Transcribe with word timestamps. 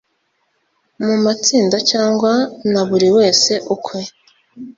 mu 1.05 1.15
matsinda 1.23 1.77
cyangwa 1.91 2.31
na 2.71 2.81
buri 2.89 3.07
wese 3.17 3.53
ukwe 3.75 4.01